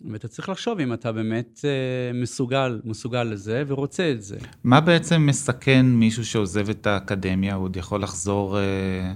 [0.02, 4.38] ואתה צריך לחשוב אם אתה באמת אה, מסוגל, מסוגל לזה ורוצה את זה.
[4.64, 9.14] מה בעצם מסכן מישהו שעוזב את האקדמיה, הוא עוד יכול לחזור, אה,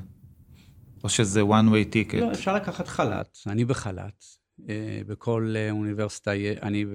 [1.03, 2.17] או שזה one way ticket?
[2.21, 4.25] לא, אפשר לקחת חל"ת, אני בחל"ת.
[4.69, 6.85] אה, בכל אה, אוניברסיטה, אני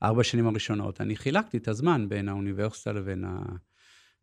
[0.00, 3.54] בארבע שנים הראשונות, אני חילקתי את הזמן בין האוניברסיטה לבין, ה, אה,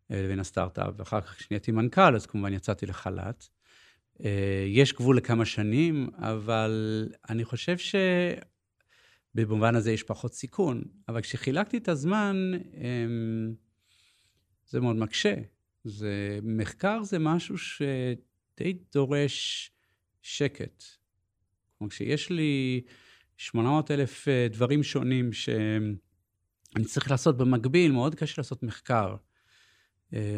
[0.09, 3.47] לבין הסטארט-אפ, ואחר כך כשנהייתי מנכ"ל, אז כמובן יצאתי לחל"ת.
[4.23, 7.75] אה, יש גבול לכמה שנים, אבל אני חושב
[9.35, 10.83] שבמובן הזה יש פחות סיכון.
[11.07, 13.53] אבל כשחילקתי את הזמן, אמ,
[14.67, 15.35] זה מאוד מקשה.
[15.83, 19.71] זה, מחקר זה משהו שדי דורש
[20.21, 20.83] שקט.
[21.77, 22.81] כלומר, כשיש לי
[23.37, 29.15] 800 אלף אה, דברים שונים שאני צריך לעשות במקביל, מאוד קשה לעשות מחקר.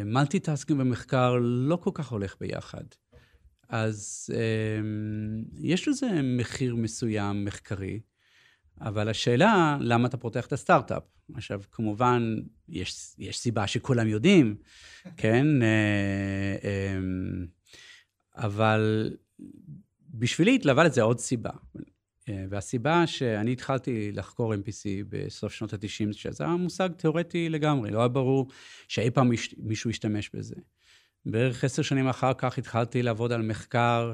[0.06, 2.84] multitasking ומחקר לא כל כך הולך ביחד.
[3.72, 8.00] אז um, יש לזה מחיר מסוים מחקרי,
[8.80, 11.02] אבל השאלה, למה אתה פותח את הסטארט-אפ?
[11.34, 12.34] עכשיו, כמובן,
[12.68, 14.56] יש, יש סיבה שכולם יודעים,
[15.16, 15.46] כן?
[15.60, 17.46] Uh, um,
[18.36, 19.10] אבל
[20.14, 21.50] בשבילי התלווה לזה עוד סיבה.
[22.28, 27.98] אה, והסיבה שאני התחלתי לחקור MPC בסוף שנות ה-90, שזה היה מושג תיאורטי לגמרי, לא
[27.98, 28.48] היה ברור
[28.88, 30.54] שאי פעם מישהו ישתמש בזה.
[31.26, 34.12] בערך עשר שנים אחר כך התחלתי לעבוד על מחקר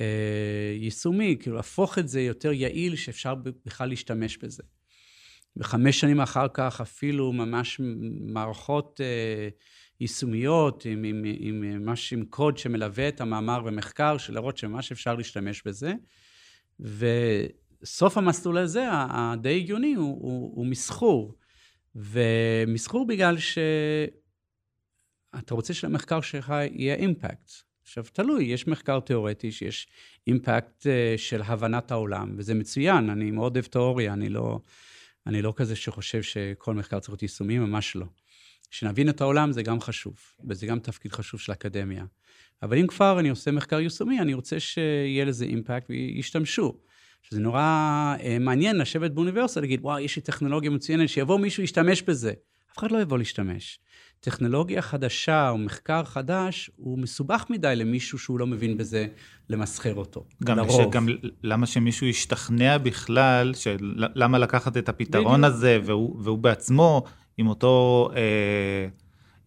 [0.00, 3.34] אה, יישומי, כאילו להפוך את זה יותר יעיל, שאפשר
[3.66, 4.62] בכלל להשתמש בזה.
[5.56, 7.80] וחמש שנים אחר כך אפילו ממש
[8.20, 9.48] מערכות אה,
[10.00, 14.92] יישומיות, עם, עם, עם, עם, ממש עם קוד שמלווה את המאמר ומחקר, של לראות שממש
[14.92, 15.92] אפשר להשתמש בזה.
[16.80, 21.34] וסוף המסלול הזה, הדי הגיוני, הוא, הוא, הוא מסחור.
[21.94, 23.64] ומסחור בגלל שאתה
[25.50, 27.50] רוצה שלמחקר שלך יהיה אימפקט.
[27.82, 29.88] עכשיו, תלוי, יש מחקר תיאורטי שיש
[30.26, 34.60] אימפקט אה, של הבנת העולם, וזה מצוין, אני מאוד אוהב תיאוריה, אני לא,
[35.26, 38.06] אני לא כזה שחושב שכל מחקר צריך להיות יישומי, ממש לא.
[38.70, 40.14] שנבין את העולם זה גם חשוב,
[40.48, 42.04] וזה גם תפקיד חשוב של האקדמיה.
[42.62, 46.76] אבל אם כבר אני עושה מחקר יישומי, אני רוצה שיהיה לזה אימפקט וישתמשו.
[47.22, 47.60] שזה נורא
[48.20, 52.32] אה, מעניין לשבת באוניברסיטה, להגיד, וואו, יש לי טכנולוגיה מצוינת, שיבוא מישהו ישתמש בזה.
[52.72, 53.78] אף אחד לא יבוא להשתמש.
[54.20, 59.06] טכנולוגיה חדשה או מחקר חדש, הוא מסובך מדי למישהו שהוא לא מבין בזה,
[59.50, 60.90] למסחר אותו, גם לרוב.
[60.90, 61.08] שגם,
[61.42, 65.54] למה שמישהו ישתכנע בכלל, של, למה לקחת את הפתרון בדיוק.
[65.54, 67.04] הזה, והוא, והוא בעצמו,
[67.38, 68.88] עם אותו אה,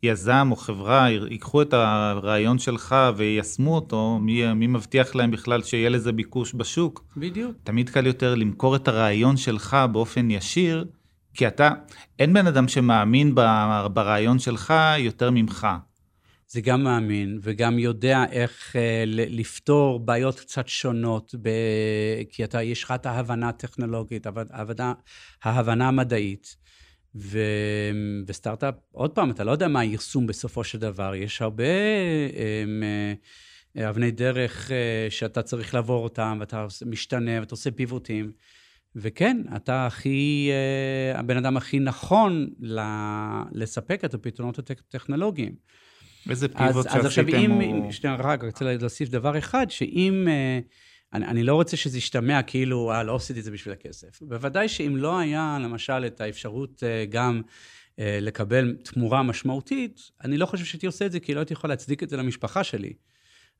[0.04, 5.89] יזם או חברה, ייקחו את הרעיון שלך ויישמו אותו, מי, מי מבטיח להם בכלל שיהיה
[5.89, 7.04] לזה ביקוש בשוק?
[7.17, 7.52] בדיוק.
[7.63, 10.86] תמיד קל יותר למכור את הרעיון שלך באופן ישיר,
[11.34, 11.69] כי אתה,
[12.19, 13.36] אין בן אדם שמאמין
[13.93, 15.67] ברעיון שלך יותר ממך.
[16.47, 21.49] זה גם מאמין, וגם יודע איך אה, לפתור בעיות קצת שונות, ב...
[22.30, 24.93] כי אתה, יש לך את ההבנה הטכנולוגית, ההבנה,
[25.43, 26.56] ההבנה המדעית.
[27.15, 27.39] ו...
[28.28, 31.63] וסטארט-אפ, עוד פעם, אתה לא יודע מה היישום בסופו של דבר, יש הרבה
[32.63, 32.84] הם,
[33.78, 38.32] אה, אבני דרך אה, שאתה צריך לעבור אותם, ואתה משתנה, ואתה עושה פיבוטים.
[38.95, 40.52] וכן, אתה הכי,
[41.13, 42.50] uh, הבן אדם הכי נכון
[43.52, 45.56] לספק את הפתרונות הטכנולוגיים.
[46.30, 47.91] איזה פיבוט שעשיתם אז עכשיו, אם, הוא...
[47.91, 50.67] שנייה, רק רוצה להוסיף דבר אחד, שאם, uh,
[51.13, 54.22] אני, אני לא רוצה שזה ישתמע כאילו, אה, לא עשיתי את זה בשביל הכסף.
[54.22, 60.45] בוודאי שאם לא היה, למשל, את האפשרות uh, גם uh, לקבל תמורה משמעותית, אני לא
[60.45, 62.93] חושב שהייתי עושה את זה, כי לא הייתי יכול להצדיק את זה למשפחה שלי.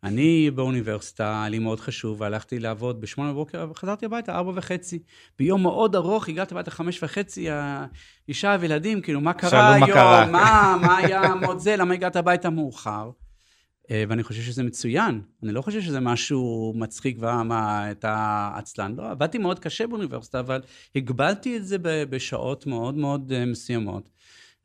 [0.04, 5.00] אני באוניברסיטה, היה לי מאוד חשוב, והלכתי לעבוד בשמונה בבוקר, וחזרתי הביתה ארבע וחצי.
[5.40, 10.32] ביום מאוד ארוך, הגעתי הביתה חמש וחצי, האישה וילדים, כאילו, מה קרה היום?
[10.32, 13.10] מה, מה היה מאוד זה, למה הגעת הביתה מאוחר?
[13.92, 15.22] אה, ואני חושב שזה מצוין.
[15.44, 18.96] אני לא חושב שזה משהו מצחיק ומה, אתה עצלן.
[18.98, 20.62] לא, עבדתי מאוד קשה באוניברסיטה, אבל
[20.96, 24.10] הגבלתי את זה בשעות מאוד מאוד אה, מסוימות.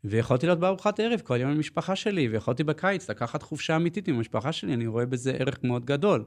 [0.04, 4.16] ויכולתי להיות בארוחת ערב כל יום עם המשפחה שלי, ויכולתי בקיץ לקחת חופשה אמיתית עם
[4.16, 6.24] המשפחה שלי, אני רואה בזה ערך מאוד גדול.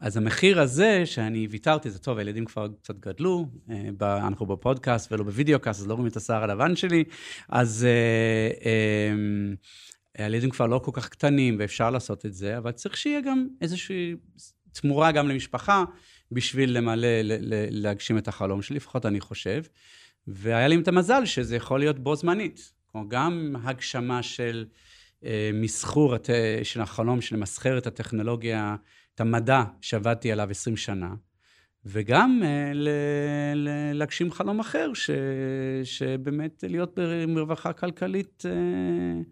[0.00, 5.24] אז המחיר הזה שאני ויתרתי, זה טוב, הילדים כבר קצת גדלו, אה, אנחנו בפודקאסט ולא
[5.24, 7.04] בווידאו קאסט, אז לא רואים את השיער הלבן שלי,
[7.48, 9.14] אז אה, אה,
[10.18, 14.14] הילדים כבר לא כל כך קטנים ואפשר לעשות את זה, אבל צריך שיהיה גם איזושהי
[14.72, 15.84] תמורה גם למשפחה,
[16.32, 17.08] בשביל למלא,
[17.70, 19.62] להגשים את החלום שלי, לפחות אני חושב.
[20.26, 22.72] והיה לי את המזל שזה יכול להיות בו זמנית.
[22.88, 24.66] כמו גם הגשמה של
[25.24, 26.30] אה, מסחור הת...
[26.62, 28.76] של החלום של למסחר את הטכנולוגיה,
[29.14, 31.14] את המדע שעבדתי עליו 20 שנה,
[31.84, 32.88] וגם אה, ל...
[33.54, 33.92] ל...
[33.92, 35.10] להגשים חלום אחר, ש...
[35.84, 36.98] שבאמת להיות
[37.34, 39.22] ברווחה כלכלית אה,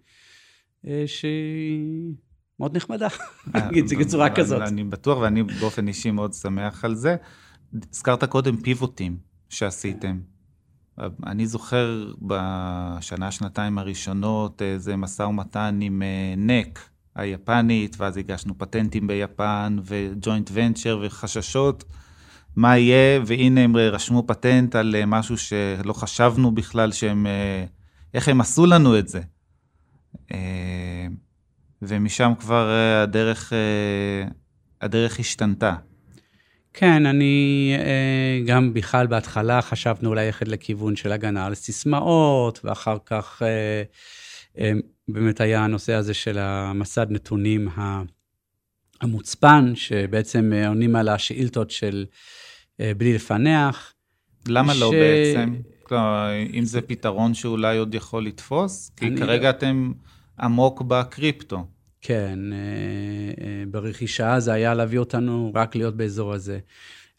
[1.06, 2.14] שהיא
[2.60, 3.08] מאוד נחמדה,
[3.54, 4.62] נגיד את זה בצורה כזאת.
[4.62, 7.16] אני בטוח, ואני באופן אישי מאוד שמח על זה.
[7.92, 9.16] הזכרת קודם פיבוטים
[9.48, 10.20] שעשיתם.
[11.26, 19.06] אני זוכר בשנה, שנתיים הראשונות איזה משא ומתן עם אה, נק היפנית, ואז הגשנו פטנטים
[19.06, 21.84] ביפן, וג'וינט ונצ'ר וחששות
[22.56, 27.64] מה יהיה, והנה הם רשמו פטנט על אה, משהו שלא חשבנו בכלל שהם, אה,
[28.14, 29.20] איך הם עשו לנו את זה.
[31.82, 32.70] ומשם כבר
[33.02, 33.52] הדרך,
[34.80, 35.74] הדרך השתנתה.
[36.72, 42.96] כן, אני אה, גם בכלל בהתחלה חשבנו אולי ללכת לכיוון של הגנה על סיסמאות, ואחר
[43.06, 43.82] כך אה,
[44.58, 44.72] אה,
[45.08, 47.68] באמת היה הנושא הזה של המסד נתונים
[49.00, 52.06] המוצפן, שבעצם עונים על השאילתות של
[52.78, 53.94] בלי לפענח.
[54.48, 54.80] למה לא ש...
[54.80, 55.54] לא בעצם?
[55.82, 58.90] כלומר, אם זה פתרון שאולי עוד יכול לתפוס?
[58.96, 59.50] כי כרגע לא...
[59.50, 59.92] אתם
[60.40, 61.64] עמוק בקריפטו.
[62.00, 62.58] כן, אה,
[63.44, 66.58] אה, ברכישה זה היה להביא אותנו רק להיות באזור הזה.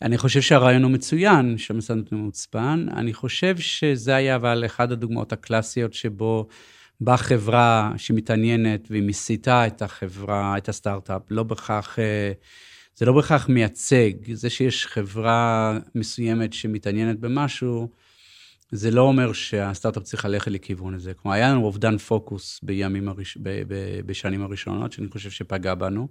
[0.02, 2.86] אני חושב שהרעיון הוא מצוין, שהמשרד נותן מוצפן.
[2.94, 6.48] אני חושב שזה היה אבל אחת הדוגמאות הקלאסיות שבו
[7.02, 12.32] בחברה שמתעניינת והיא מסיתה את החברה, את הסטארט-אפ, לא בהכרח, אה,
[12.96, 14.34] זה לא בהכרח מייצג.
[14.34, 17.90] זה שיש חברה מסוימת שמתעניינת במשהו,
[18.72, 21.14] זה לא אומר שהסטארט-אפ צריך ללכת לכיוון הזה.
[21.14, 23.38] כלומר, היה לנו אובדן פוקוס בימים הראש...
[23.38, 23.50] ב...
[23.68, 24.02] ב...
[24.06, 26.08] בשנים הראשונות, שאני חושב שפגע בנו.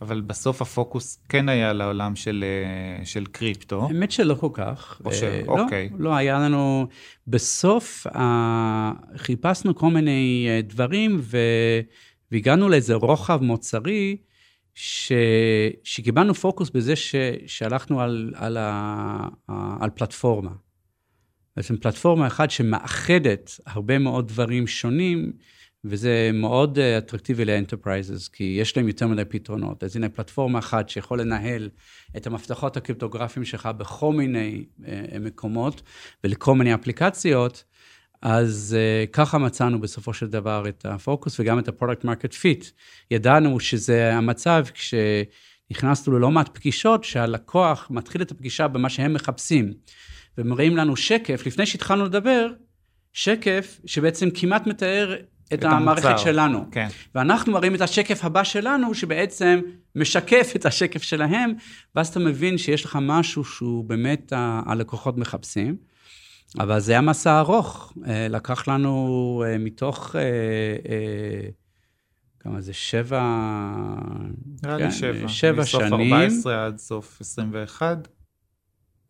[0.00, 3.86] אבל בסוף הפוקוס כן היה לעולם של, אה, של קריפטו.
[3.86, 5.00] האמת שלא כל כך.
[5.04, 5.22] או ש...
[5.22, 5.88] אה, אוקיי.
[5.92, 6.86] לא, לא, היה לנו...
[7.26, 11.38] בסוף אה, חיפשנו כל מיני אה, דברים, ו...
[12.32, 14.16] והגענו לאיזה רוחב מוצרי,
[14.74, 15.12] ש...
[15.84, 17.14] שקיבלנו פוקוס בזה ש...
[17.46, 19.28] שהלכנו על, על, ה...
[19.80, 20.50] על פלטפורמה.
[21.56, 25.32] בעצם פלטפורמה אחת שמאחדת הרבה מאוד דברים שונים,
[25.84, 29.84] וזה מאוד אה, אטרקטיבי ל enterprises, כי יש להם יותר מדי פתרונות.
[29.84, 31.68] אז הנה פלטפורמה אחת שיכול לנהל
[32.16, 34.84] את המפתחות הקריפטוגרפיים שלך בכל מיני uh,
[35.20, 35.82] מקומות
[36.24, 37.64] ולכל מיני אפליקציות,
[38.22, 42.64] אז uh, ככה מצאנו בסופו של דבר את הפוקוס וגם את ה-product market fit.
[43.10, 49.72] ידענו שזה המצב כשנכנסנו ללא מעט פגישות, שהלקוח מתחיל את הפגישה במה שהם מחפשים.
[50.40, 52.46] ומראים לנו שקף, לפני שהתחלנו לדבר,
[53.12, 56.24] שקף שבעצם כמעט מתאר את, את המערכת המוצר.
[56.24, 56.64] שלנו.
[56.70, 56.88] כן.
[57.14, 59.60] ואנחנו מראים את השקף הבא שלנו, שבעצם
[59.96, 61.52] משקף את השקף שלהם,
[61.94, 64.32] ואז אתה מבין שיש לך משהו שהוא באמת
[64.66, 65.76] הלקוחות מחפשים.
[66.58, 71.50] אבל זה היה מסע ארוך, אה, לקח לנו אה, מתוך, אה,
[72.40, 73.22] כמה זה, שבע...
[74.62, 75.28] נראה לי כן, שבע.
[75.28, 76.14] שבע מסוף שנים.
[76.14, 78.08] מסוף 14 עד סוף 21.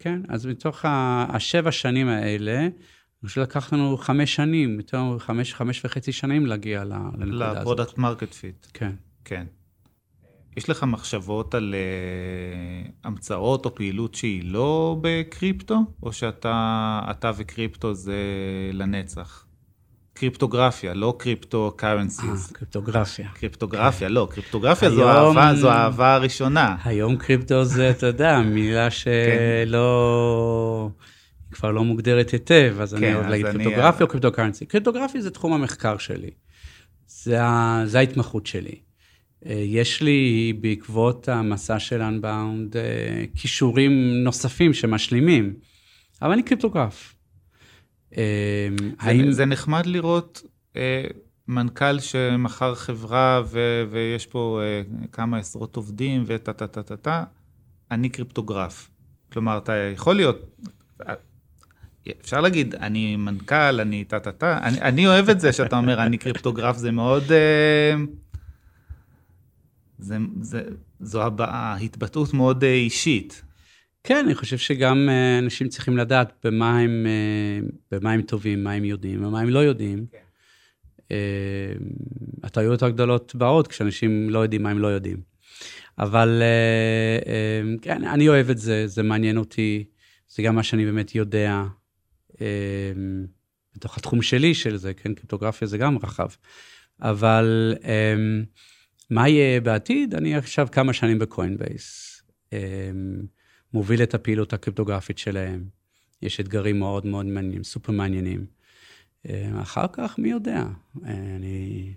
[0.01, 0.85] כן, אז מתוך
[1.29, 6.85] השבע שנים האלה, אני חושב לקח לנו חמש שנים, יותר חמש, חמש וחצי שנים להגיע
[6.85, 7.61] לנקודה הזאת.
[7.61, 8.67] ל product market fit.
[8.75, 8.93] כן.
[9.25, 9.47] כן.
[10.57, 18.17] יש לך מחשבות על uh, המצאות או פעילות שהיא לא בקריפטו, או שאתה וקריפטו זה
[18.73, 19.47] לנצח?
[20.21, 22.49] קריפטוגרפיה, לא cryptocurrencies.
[22.51, 23.29] אה, קריפטוגרפיה.
[23.35, 26.77] קריפטוגרפיה, לא, קריפטוגרפיה זו אהבה, זו אהבה הראשונה.
[26.85, 28.97] היום קריפטו זה, אתה יודע, מילה כן.
[29.67, 30.91] שלא...
[31.51, 34.67] כבר לא מוגדרת היטב, אז אני כן, אוהב להגיד קריפטוגרפיה או קריפטו קרנסי.
[34.67, 36.31] קריפטוגרפיה זה תחום המחקר שלי.
[37.07, 37.43] זה,
[37.99, 38.75] ההתמחות שלי.
[39.47, 45.55] אה, יש לי בעקבות המסע של Unbound אה, כישורים נוספים שמשלימים,
[46.23, 47.15] אבל אני קריפטוגרף.
[48.17, 49.33] אה, זה, האם...
[49.33, 50.43] זה נחמד לראות
[51.49, 54.61] מנכ"ל שמכר חברה ו, ויש פה
[55.13, 57.25] כמה עשרות עובדים וטה טה טה טה טה,
[57.91, 58.91] אני קריפטוגרף.
[59.33, 60.61] כלומר, אתה יכול להיות,
[62.21, 66.77] אפשר להגיד, אני מנכ"ל, אני טה-טה-טה, אני, אני אוהב את זה שאתה אומר, אני קריפטוגרף,
[66.77, 67.33] זה מאוד...
[67.33, 67.95] אה,
[69.99, 70.63] זה, זה,
[71.01, 73.43] זו הבעה, התבטאות מאוד אה, אישית.
[74.05, 77.07] כן, אני חושב שגם אה, אנשים צריכים לדעת במה הם,
[77.91, 80.07] במה הם טובים, מה הם יודעים ומה הם לא יודעים.
[80.13, 80.19] כן.
[82.43, 85.21] הטעויות הגדולות באות כשאנשים לא יודעים מה הם לא יודעים.
[85.99, 86.43] אבל
[87.83, 89.85] כן, אני אוהב את זה, זה מעניין אותי,
[90.29, 91.63] זה גם מה שאני באמת יודע.
[93.77, 96.29] בתוך התחום שלי של זה, כן, קריפטוגרפיה זה גם רחב.
[97.03, 98.45] אבל אמ,
[99.11, 100.15] מה יהיה בעתיד?
[100.15, 102.23] אני עכשיו כמה שנים בקוינבייס.
[102.53, 102.59] אמ,
[103.75, 105.65] מוביל את הפעילות הקריפטוגרפית שלהם.
[106.23, 108.47] יש אתגרים מאוד מאוד מעניינים, סופר מעניינים.
[109.63, 110.65] אחר כך, מי יודע?
[111.05, 111.93] אני...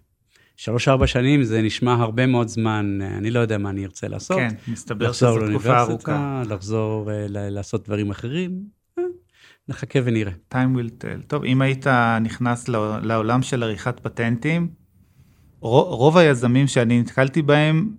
[0.57, 4.37] שלוש-ארבע שנים זה נשמע הרבה מאוד זמן, אני לא יודע מה אני ארצה לעשות.
[4.37, 6.43] כן, מסתבר שזו תקופה ארוכה.
[6.49, 8.63] לחזור אה, לעשות דברים אחרים,
[9.67, 10.31] נחכה ונראה.
[10.53, 11.27] time will tell.
[11.27, 11.87] טוב, אם היית
[12.21, 12.67] נכנס
[13.03, 14.67] לעולם של עריכת פטנטים,
[15.59, 17.95] רוב היזמים שאני נתקלתי בהם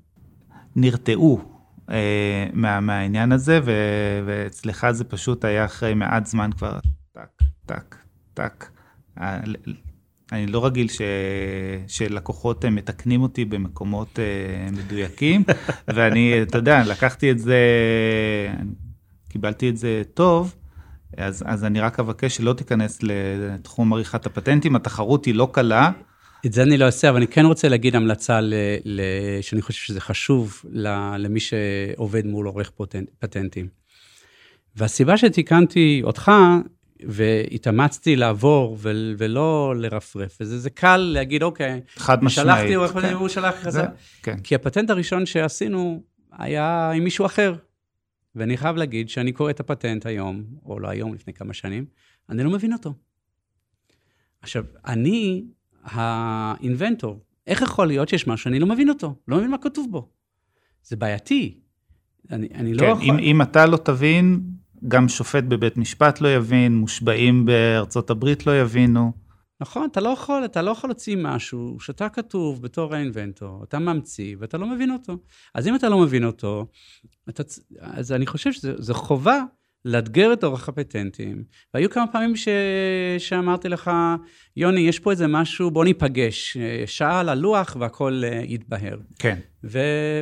[0.76, 1.53] נרתעו
[1.90, 3.72] אה, מה, מהעניין הזה, ו,
[4.26, 6.78] ואצלך זה פשוט היה אחרי מעט זמן כבר
[7.12, 7.96] טק, טק,
[8.34, 8.66] טק.
[9.20, 9.40] אה,
[10.32, 11.00] אני לא רגיל ש...
[11.86, 15.44] שלקוחות מתקנים אותי במקומות אה, מדויקים,
[15.94, 17.58] ואני, אתה יודע, לקחתי את זה,
[19.28, 20.54] קיבלתי את זה טוב,
[21.16, 25.90] אז, אז אני רק אבקש שלא תיכנס לתחום עריכת הפטנטים, התחרות היא לא קלה.
[26.46, 28.54] את זה אני לא אעשה, אבל אני כן רוצה להגיד המלצה ל,
[28.84, 29.00] ל,
[29.40, 30.62] שאני חושב שזה חשוב
[31.18, 33.68] למי שעובד מול עורך פטנט, פטנטים.
[34.76, 36.32] והסיבה שתיקנתי אותך,
[37.02, 42.48] והתאמצתי לעבור ו- ולא לרפרף, וזה זה קל להגיד, אוקיי, חד משמעית.
[42.48, 43.12] שלחתי עורך כן.
[43.12, 43.86] הוא שלח חזרה.
[44.22, 44.40] כן.
[44.40, 46.02] כי הפטנט הראשון שעשינו
[46.32, 47.54] היה עם מישהו אחר.
[48.36, 51.86] ואני חייב להגיד שאני קורא את הפטנט היום, או לא היום, לפני כמה שנים,
[52.30, 52.94] אני לא מבין אותו.
[54.42, 55.44] עכשיו, אני
[55.84, 57.20] האינבנטור.
[57.46, 59.14] איך יכול להיות שיש משהו שאני לא מבין אותו?
[59.28, 60.08] לא מבין מה כתוב בו.
[60.82, 61.60] זה בעייתי.
[62.30, 63.04] אני, אני לא כן, לא יכול...
[63.04, 64.40] אם, אם אתה לא תבין,
[64.88, 69.12] גם שופט בבית משפט לא יבין, מושבעים בארצות הברית לא יבינו.
[69.60, 74.36] נכון, אתה לא יכול, אתה לא יכול להוציא משהו שאתה כתוב בתור האינבנטור, אתה ממציא
[74.38, 75.16] ואתה לא מבין אותו.
[75.54, 76.66] אז אם אתה לא מבין אותו,
[77.28, 77.42] אתה,
[77.80, 79.42] אז אני חושב שזו חובה
[79.84, 81.44] לאתגר את אורך הפטנטים.
[81.74, 82.48] והיו כמה פעמים ש...
[83.18, 83.90] שאמרתי לך,
[84.56, 86.56] יוני, יש פה איזה משהו, בוא ניפגש.
[86.86, 88.98] שעה על הלוח והכל אה, יתבהר.
[89.18, 89.38] כן.
[89.64, 89.78] ו...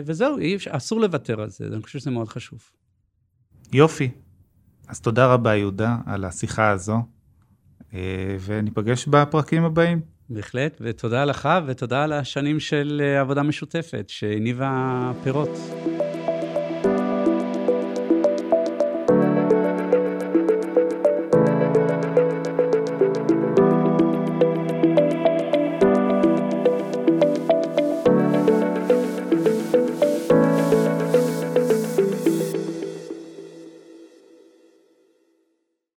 [0.06, 0.36] וזהו,
[0.68, 2.60] אסור לוותר על זה, אני חושב שזה מאוד חשוב.
[3.72, 4.10] יופי.
[4.88, 7.02] אז תודה רבה, יהודה, על השיחה הזו,
[7.94, 10.00] אה, וניפגש בפרקים הבאים.
[10.30, 15.50] בהחלט, ותודה לך, ותודה על השנים של אה, עבודה משותפת, שהניבה פירות.